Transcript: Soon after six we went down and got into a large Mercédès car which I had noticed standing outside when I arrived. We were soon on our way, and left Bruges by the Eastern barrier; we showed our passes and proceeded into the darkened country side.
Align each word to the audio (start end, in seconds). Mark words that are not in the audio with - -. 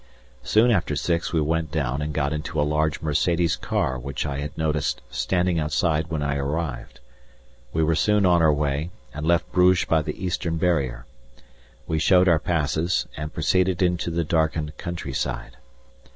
Soon 0.41 0.71
after 0.71 0.95
six 0.95 1.31
we 1.31 1.39
went 1.39 1.71
down 1.71 2.01
and 2.01 2.11
got 2.11 2.33
into 2.33 2.59
a 2.59 2.63
large 2.65 3.01
Mercédès 3.01 3.61
car 3.61 3.99
which 3.99 4.25
I 4.25 4.39
had 4.39 4.57
noticed 4.57 4.99
standing 5.11 5.59
outside 5.59 6.07
when 6.09 6.23
I 6.23 6.37
arrived. 6.37 6.99
We 7.71 7.83
were 7.83 7.93
soon 7.93 8.25
on 8.25 8.41
our 8.41 8.51
way, 8.51 8.89
and 9.13 9.27
left 9.27 9.51
Bruges 9.51 9.85
by 9.85 10.01
the 10.01 10.25
Eastern 10.25 10.57
barrier; 10.57 11.05
we 11.85 11.99
showed 11.99 12.27
our 12.27 12.39
passes 12.39 13.05
and 13.15 13.31
proceeded 13.31 13.83
into 13.83 14.09
the 14.09 14.23
darkened 14.23 14.75
country 14.77 15.13
side. 15.13 15.57